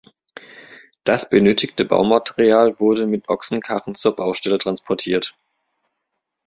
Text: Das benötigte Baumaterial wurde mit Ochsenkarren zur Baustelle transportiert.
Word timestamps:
Das 1.03 1.29
benötigte 1.29 1.85
Baumaterial 1.85 2.79
wurde 2.79 3.05
mit 3.05 3.29
Ochsenkarren 3.29 3.93
zur 3.93 4.15
Baustelle 4.15 4.57
transportiert. 4.57 5.37